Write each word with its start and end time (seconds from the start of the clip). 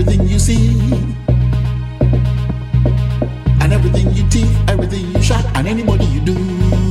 everything 0.00 0.28
you 0.28 0.38
see, 0.38 0.78
and 3.60 3.72
everything 3.72 4.14
you 4.14 4.28
teeth, 4.28 4.56
everything 4.68 5.10
you 5.12 5.20
shot, 5.20 5.44
and 5.56 5.66
anybody 5.66 6.04
you 6.04 6.20
do. 6.20 6.87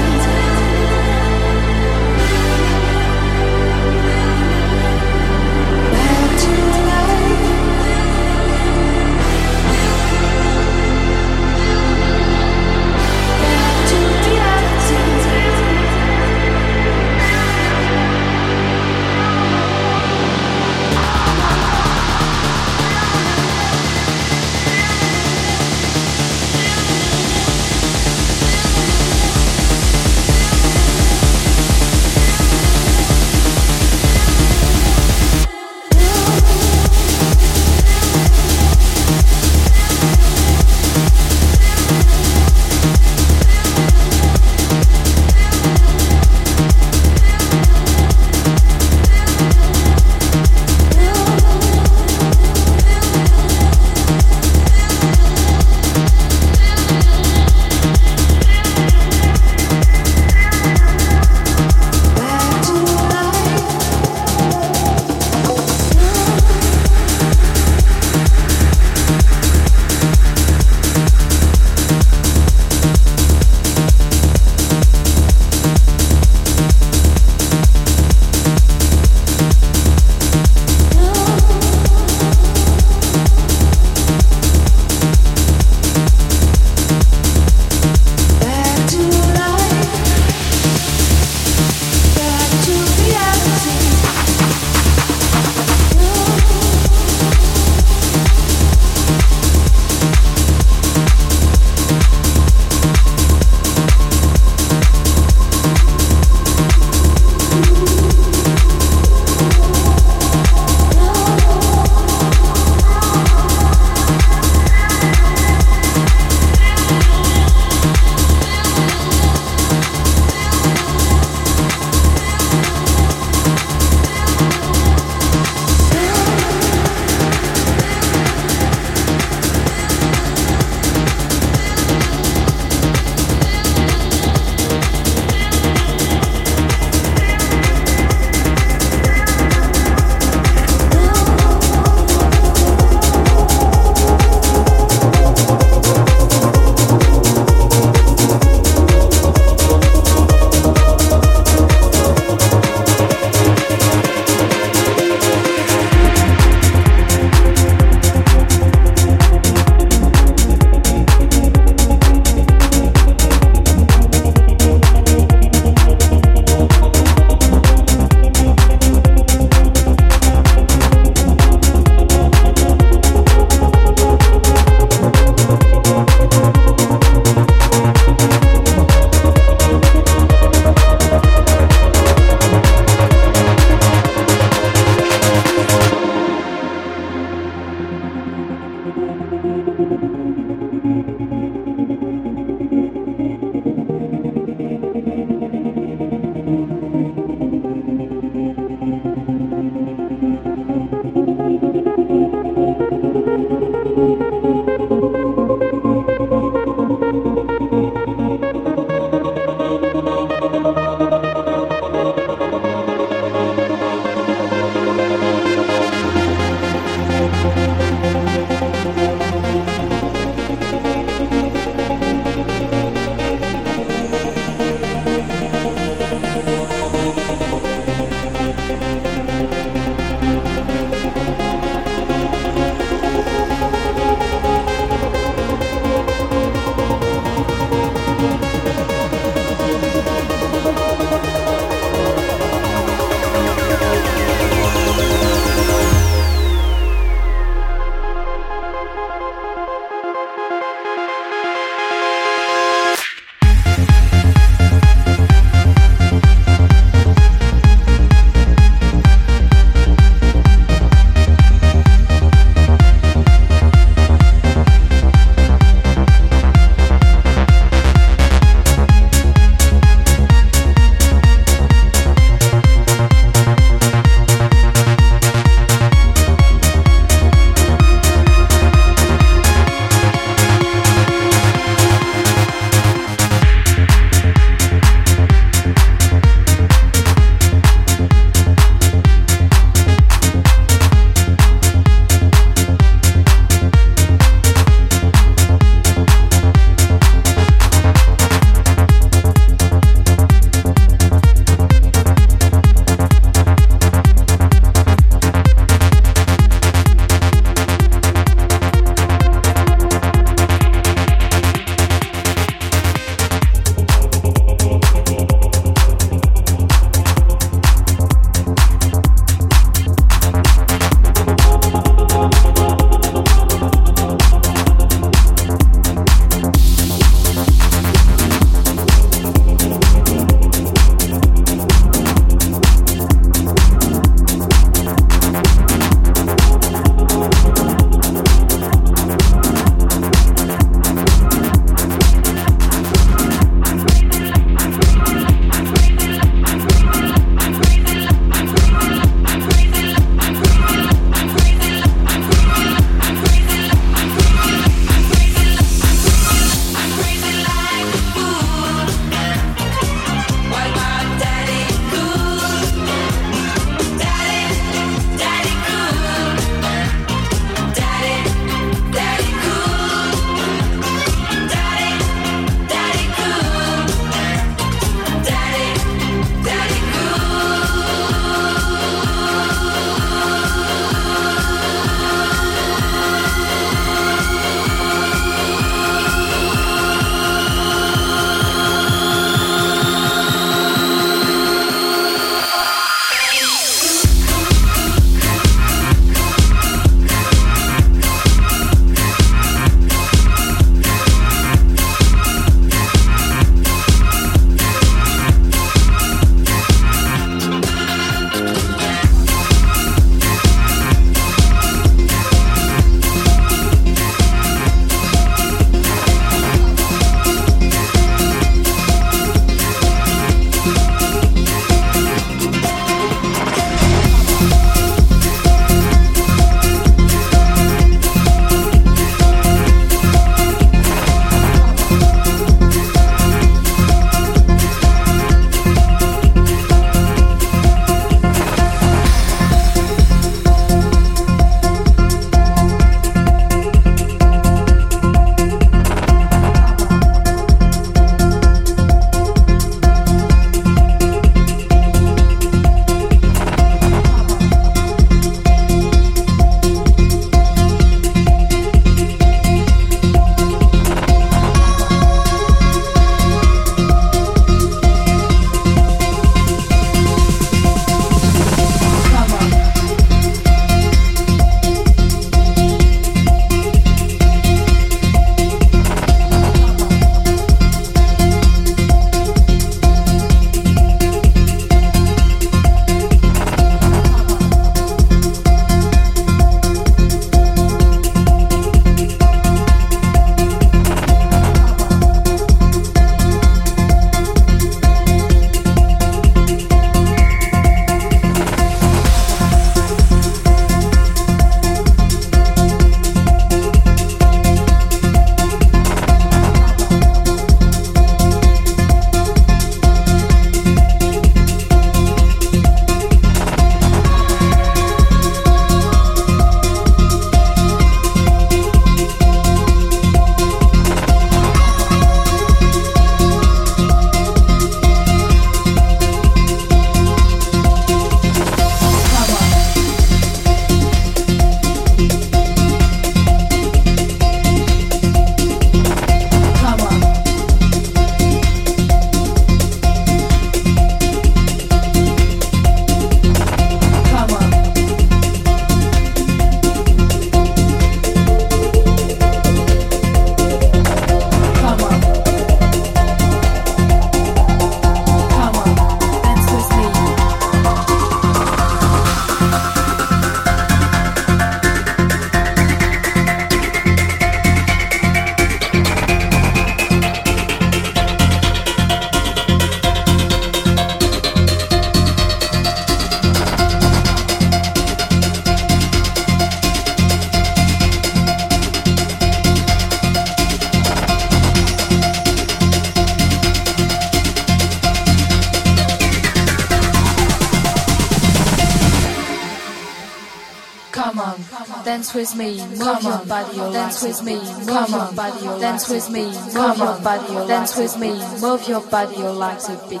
Dance 593.96 594.20
with 594.20 594.26
me, 594.26 594.34
move 594.66 594.90
your 594.90 595.12
body, 595.12 595.60
dance 595.60 595.88
with 595.88 596.10
me, 596.10 596.24
move 596.52 596.76
your 596.76 597.00
body, 597.00 597.48
dance 597.48 597.76
with 597.78 597.98
me, 597.98 598.10
move 598.42 598.68
your 598.68 598.82
body, 598.82 599.16
like 599.16 599.62
a 599.70 599.88
beat. 599.88 600.00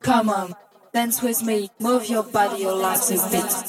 Come 0.00 0.30
on, 0.30 0.54
dance 0.94 1.20
with 1.20 1.42
me, 1.42 1.70
move 1.78 2.08
your 2.08 2.22
body, 2.22 2.62
You 2.62 2.74
like 2.74 3.02
a 3.02 3.30
beat. 3.30 3.61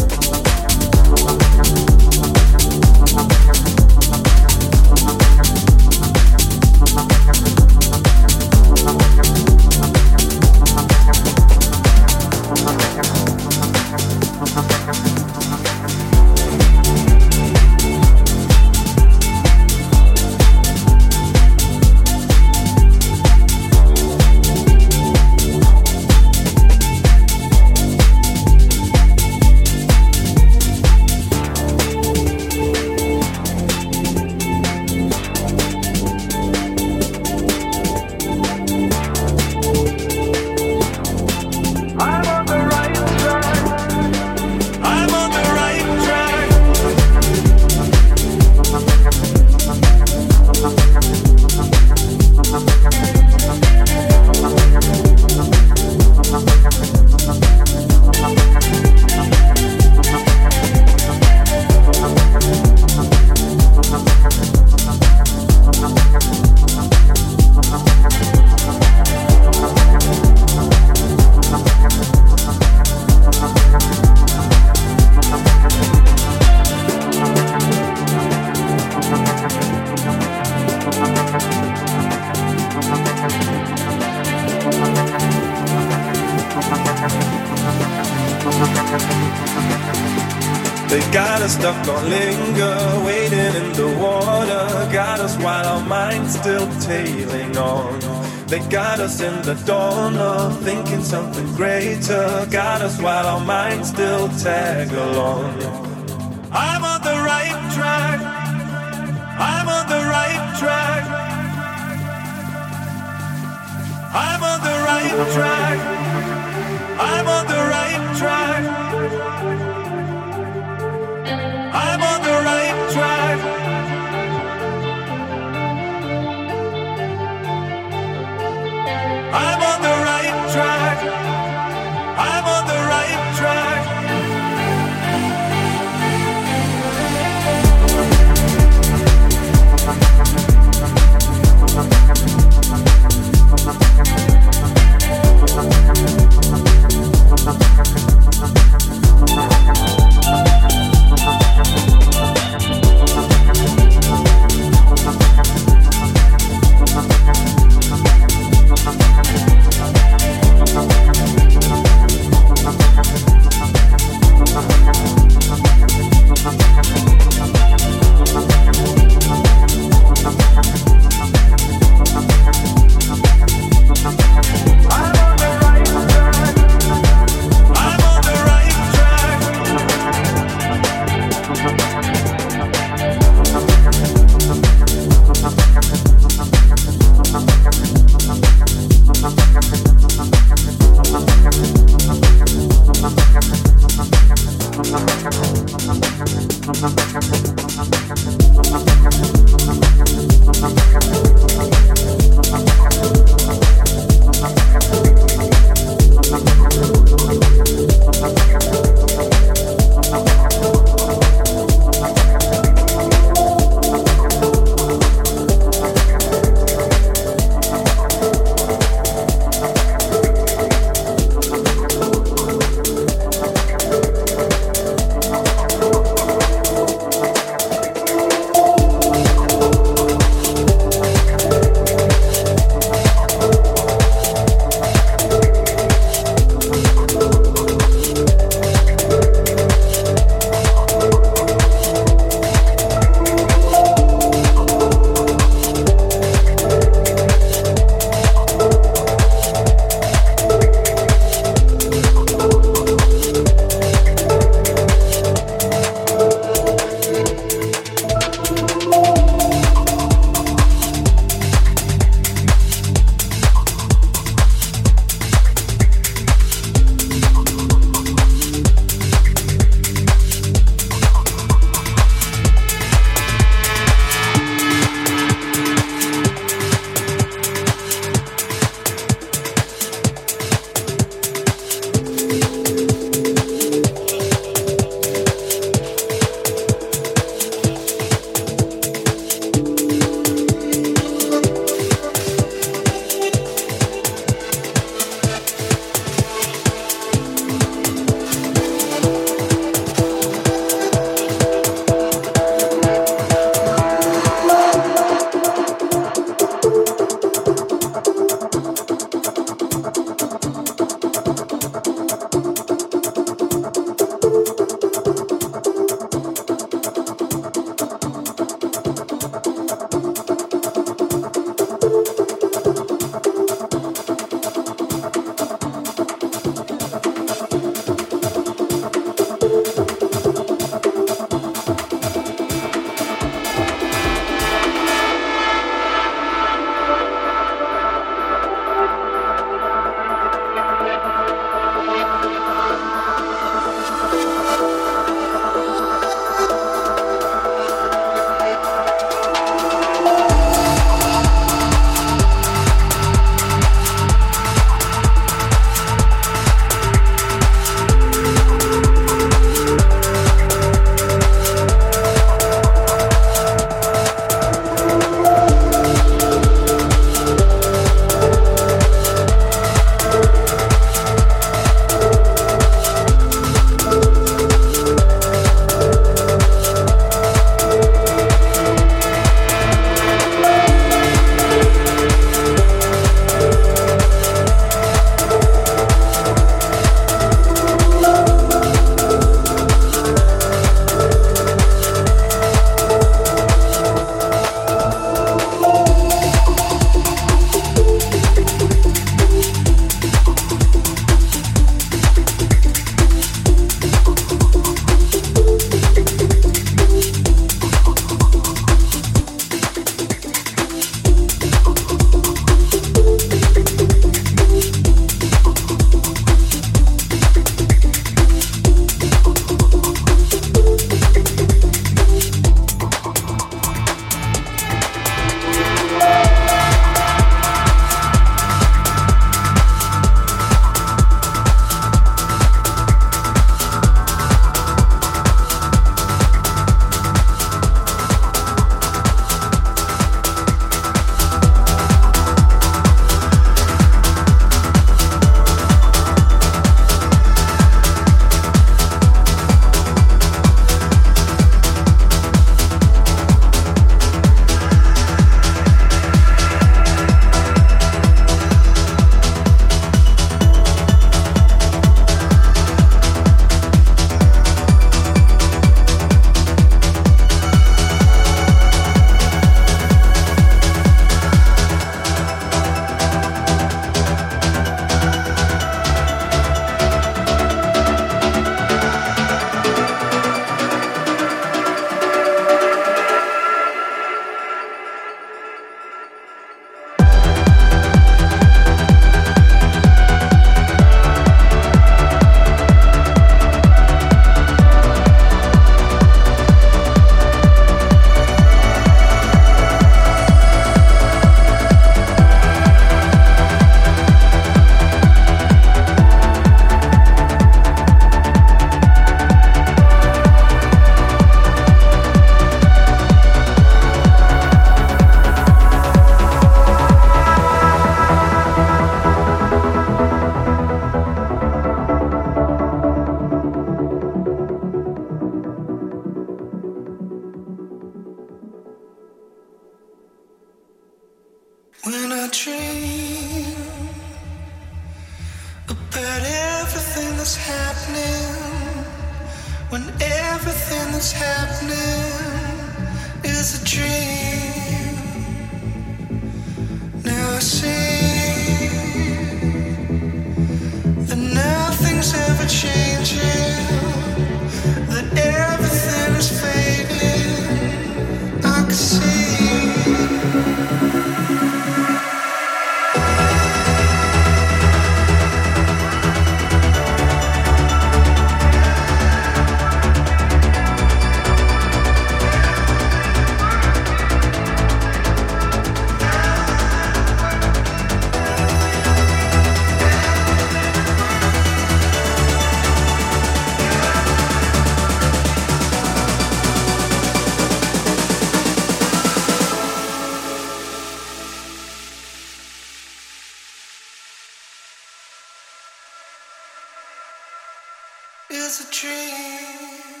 It's 598.53 598.59
a 598.59 598.69
dream. 598.69 600.00